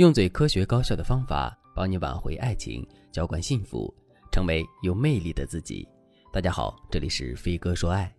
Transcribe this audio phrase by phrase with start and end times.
[0.00, 3.94] 用最科学高效的方法帮你挽回爱情，浇灌幸福，
[4.32, 5.86] 成为有魅力的自己。
[6.32, 8.10] 大家好，这里是飞哥说爱。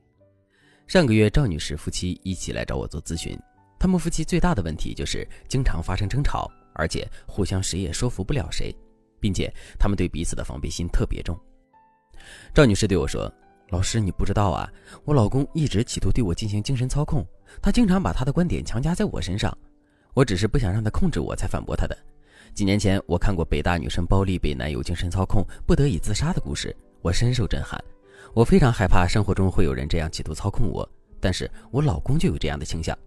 [0.86, 3.36] 上个月，赵女士夫妻一起来找我做咨询，
[3.79, 8.71] 他们夫妻最大的问题就是经常发生争吵，而且互相谁也说服不了谁，
[9.19, 11.35] 并且他们对彼此的防备心特别重。
[12.53, 13.27] 赵女士对我说
[13.73, 14.71] ：“老师，你不知道啊，
[15.03, 17.25] 我老公一直企图对我进行精神操控，
[17.59, 19.52] 他经常把他的观点强加在我身上。”
[20.13, 21.98] 我只是不想让他控制我，才反驳他的。
[22.54, 27.81] 几年前，我看过北大女生包丽被男友精神操控，不得已自杀的故事，我深受震撼。
[28.34, 30.88] 我非常害怕生活中会有人这样企图操控我，
[31.20, 32.98] 但是我老公就有这样的倾向。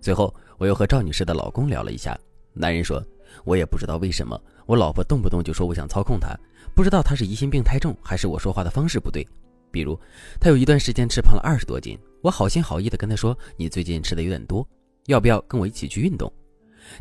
[0.00, 2.18] 随后，我又和赵女士的老公聊了一下，
[2.52, 3.04] 男人说
[3.44, 6.36] ：“我也不知道为什么，我老婆动不动就说我想操控她，
[6.74, 9.26] 不知道她是疑心病太重，还是我说话的方式不对。
[9.70, 9.98] 比如，
[10.40, 14.66] 她有一段时间吃胖了二十多斤，我好心好意的跟她说：‘你最近吃的有点多。’”
[15.06, 16.32] 要不要跟我一起去运动？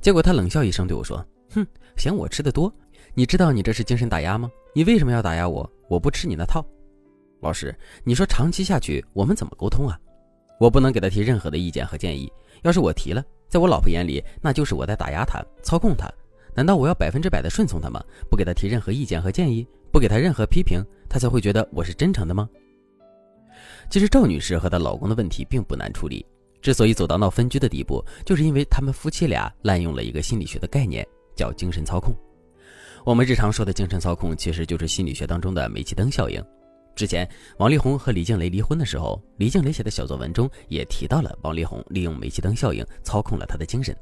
[0.02, 1.66] 结果他冷笑一声对我说：“哼，
[1.98, 2.74] 嫌我吃的多？
[3.14, 4.50] 你知道你这是精神打压吗？
[4.74, 5.70] 你为什么要打压我？
[5.88, 6.66] 我不吃你那套。”
[7.42, 10.00] 老师，你说长期下去我们怎么沟通啊？
[10.60, 12.32] 我不能给他提任何的意见和建议。
[12.62, 16.10] 要是我提了，在我老婆眼里那就是我在打压她、操控她。
[16.56, 18.02] 难道我要百分之百的顺从她吗？
[18.30, 22.50] 不给她提任何意见和建议，不给她任何批评，她才会觉得我是真诚的吗？
[23.90, 26.26] 其实赵女士和她老公的问题并不难处理。
[26.64, 32.16] 之所以走到闹分居的地步，就是因为他们夫妻俩滥用了一个心理学的概念，叫精神操控。
[33.06, 36.42] 我们日常说的精神操控，其实就是心理学当中的煤气灯效应。
[36.96, 43.94] 之前王力宏和李静蕾离婚的时候，李静蕾写的小作文中也提到了王力宏利用煤气灯效应操控了他的精神。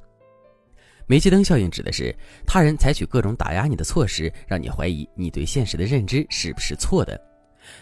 [1.07, 7.19] 煤气灯效应指的是他人采取各种打压你的措施，让你怀疑你对现实的认知是不是错的。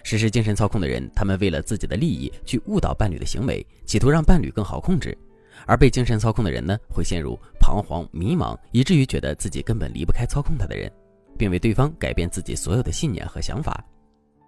[0.03, 5.11] 实施精神操控的人，他们为了自己的利益去误导伴侣的行为，企图让伴侣更好控制；
[5.65, 10.91] 而被精神操控的人呢，会陷入彷徨迷茫，以至于觉得自己根本离不开操控他的人，
[11.37, 13.83] 并为对方改变自己所有的信念和想法。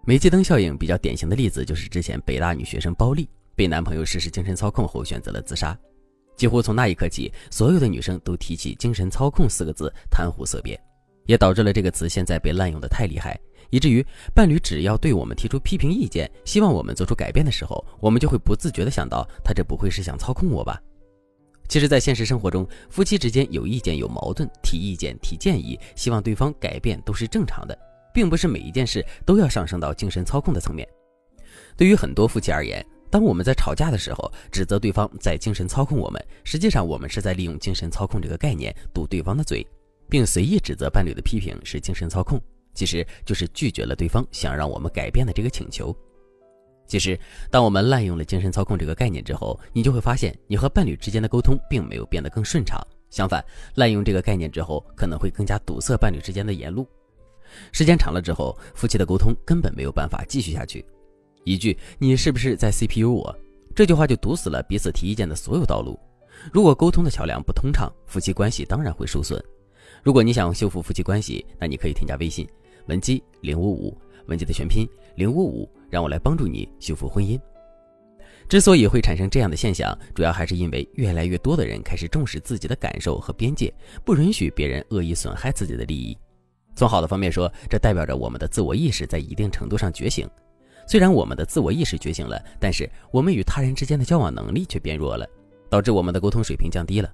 [0.06, 5.78] 煤气灯效应比较典型的例子就是之前北大女学生包丽被男朋友实施精神操控后选择了自杀，
[6.36, 10.80] 几乎从那一刻起，所有的女生都提起“精神操控”四个字，谈虎色变，
[11.28, 13.40] 也导致了这个词现在被滥用的太厉害。
[13.72, 14.06] 以至于
[14.36, 20.80] 伴侣只要对我们提出批评意见，希望我们做出改变的时候，我们就会不自觉地想到，他这不会是想操控我吧？
[21.68, 27.78] 其实，在现实生活中，夫妻之间有意见、有矛盾，提意见、提建议，希望对方改变都是正常的，
[28.14, 30.86] 并不是每一件事都要上升到精神操控的层面。
[31.78, 39.66] 对于很多夫妻而言，当我们在吵架的时候，指责对方在精神操控我们，实际上我们是在利用精神操控这个概念堵对方的嘴，
[40.10, 42.38] 并随意指责伴侣的批评是精神操控。
[42.74, 45.96] 其实就是拒绝了对方想让我们改变的这个请求。
[46.88, 47.18] 其实，
[47.50, 52.80] 当我们滥用了精神操控这个概念之后，你就会发现，你和伴侣之间的沟通并没有变得更顺畅。
[53.10, 53.44] 相反，
[53.76, 56.86] 滥用这个概念之后，可能会更加堵塞伴侣之间的言路。
[57.72, 60.86] 时间长了之后，夫妻的沟通根本没有办法继续下去。
[61.46, 63.34] 一句“你是不是在 CPU 我”
[63.74, 65.98] 这句话就堵死了彼此提意见的所有道路。
[66.52, 69.42] 如果沟通的桥梁不通畅，夫妻关系当然会受损。
[70.04, 72.48] 如果你想修复夫妻关系，那你可以添加微信。
[72.88, 73.98] 文姬零五五，
[74.28, 77.40] 文姬的全拼零五五，让我来帮助你修复婚姻。
[78.50, 86.18] 之所以会产生这样的现象，主要还是因为越来越多的人开始重视自己的感受和边界，不允许别人恶意损害自己的利益。
[86.76, 90.28] 从好的方面说，这代表着我们的自我意识在一定程度上觉醒。
[90.88, 95.26] 虽然我们的自我意识觉醒了，但是我们与他人之间的交往能力却变弱了，
[95.70, 97.14] 导致我们的沟通水平降低了。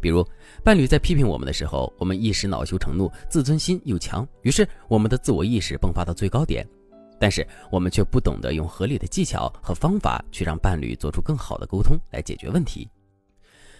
[0.00, 0.26] 比如，
[0.64, 6.66] 伴侣在批评我们的时候，我们一时恼羞成怒，自尊心又强，于是我们的自我意识迸发到最高点。
[7.18, 12.88] 但是我们却不懂得用合理的技巧和方法去让伴侣做出更好的沟通来解决问题，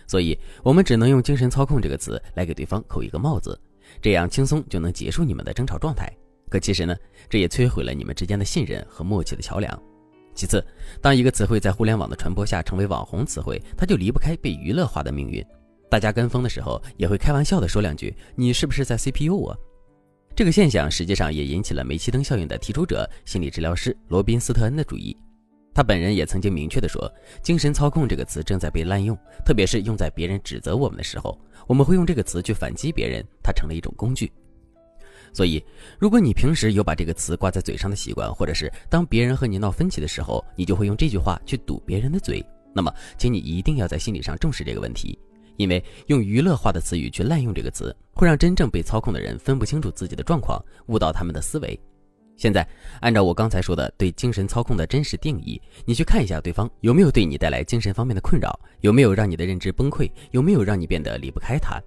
[0.07, 3.59] 所以我们只能用“精神操控”这个词来给对方扣一个帽子，
[4.03, 6.07] 这样轻松就能结束你们的争吵状态。
[6.51, 6.95] 可其实呢，
[7.31, 9.83] 这也摧毁了你们之间的信任和默契的桥梁。
[10.35, 10.63] 其次，
[11.01, 15.43] 当一个词汇在互联网的传播下成为网红词汇，它就离不开被娱乐化的命运。
[15.91, 19.55] 大家跟风的时候，也会开玩笑的说两句：“你是不是在 CPU 我？”
[20.37, 25.15] 这个现象实际上也引起了煤气灯效应的提出者心理治疗师罗宾斯特恩的注意。
[25.75, 34.31] 他本人也曾经明确的说：“精神操控这个词正在被滥用，特别是用在别人指责我们的时候，我们会用这个词去反击别人，它成了一种工具。
[35.33, 35.63] 所以，
[35.99, 42.45] 如果你平时有把这个词挂在嘴上的习惯，或者是当别人和你闹分歧的时候，你就会用这句话去堵别人的嘴，
[42.75, 45.19] 那么，请你一定要在心理上重视这个问题。”
[45.57, 51.79] 因为用娱乐化的词语去滥用这个词，会让真正被操控的人分不清楚自己的状况，误导他们的思维。
[52.37, 52.67] 现在，
[53.01, 61.79] 按照我刚才说的对精神操控的真实定义，你去看一下对方有没有对你带来精神方面的困扰，有没有让你的认知崩溃，有没有让你变得离不开他。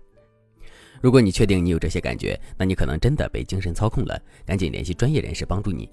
[1.01, 5.89] 如果你确定你有这些感觉，那你可能真的被精神操控了，赶紧联系专业人士帮助你。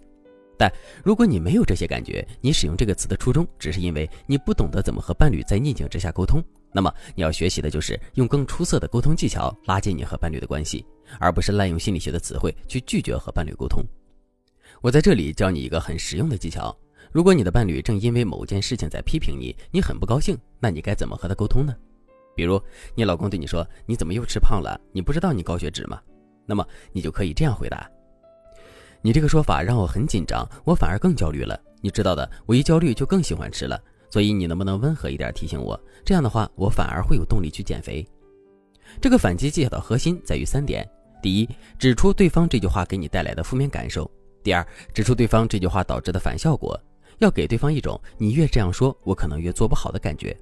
[0.58, 0.70] 但
[1.02, 10.84] 如果你没有这些感觉，你使用这个词的初衷只是因为你不懂得怎么和伴侣在逆境之下沟通，那么你要学习的就是用更出色的沟通技巧拉近你和伴侣的关系，
[11.18, 13.84] 而不是滥用心理学的词汇去拒绝和伴侣沟通。
[14.80, 16.76] 我在这里教你一个很实用的技巧：
[17.12, 21.74] 如果你的伴侣正因为某件事情在批评你，你很不高兴，那你该怎么和他沟通呢？
[22.36, 22.62] 比如
[22.94, 24.80] 你老公对你说：“你怎么又吃胖了？
[24.92, 26.00] 你不知道你高血脂吗？”
[26.46, 27.90] 那么你就可以这样回答。
[29.02, 31.60] 你这个说法让我很紧张，我反而更焦虑了。
[31.82, 33.82] 你知道的，我一焦虑就更喜欢吃了。
[34.10, 35.78] 所以你能不能温和一点提醒我？
[36.04, 38.06] 这样的话，我反而会有动力去减肥。
[39.00, 40.88] 这个反击技巧的核心在于三点：
[41.22, 41.48] 第一，
[41.78, 44.04] 指出对方这句话给你带来的负面感受；
[44.42, 46.78] 第二，指出对方这句话导致的反效果，
[47.18, 50.34] 要给对方一种你越这样说，我可能越做不好的感觉；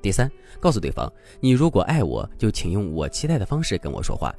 [0.00, 0.30] 第三，
[0.60, 4.32] 告诉对方，你如果爱我，就请用我期待的方式跟我说话。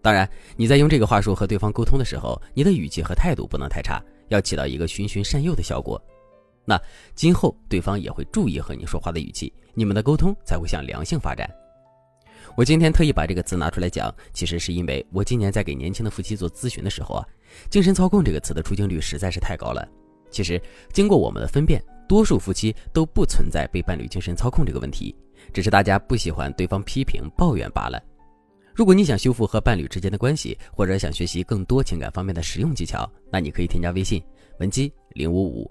[0.00, 6.02] 当然，你在用这个话术和对方沟通的时候，你的语气和态度不能太差，要起到一个循循善诱的效果。
[6.64, 6.80] 那
[7.14, 11.48] 今后对方也会注意和你说话的语气，你们的沟通才会向良性发展。
[12.56, 17.26] 我今天特意把这个词拿出来讲，其实是因为我今年在给年轻的夫妻做咨询的时候啊，
[17.70, 19.86] 精神操控这个词的出镜率实在是太高了。
[20.30, 20.60] 其实
[20.92, 25.14] 经过我们的分辨，多数夫妻都不存在被伴侣精神操控这个问题，
[25.52, 28.02] 只是大家不喜欢对方批评抱怨罢了。
[28.74, 34.22] 如果你想修复和伴侣之间的关系，或者想学习更多情感方面的实用技巧，那你可以添加微信
[34.60, 35.70] 文姬零五五，